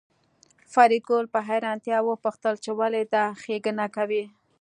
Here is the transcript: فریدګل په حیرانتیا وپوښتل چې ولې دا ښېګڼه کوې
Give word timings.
فریدګل 0.73 1.25
په 1.33 1.39
حیرانتیا 1.47 1.97
وپوښتل 2.03 2.53
چې 2.63 2.71
ولې 2.79 3.01
دا 3.13 3.23
ښېګڼه 3.41 3.87
کوې 3.95 4.23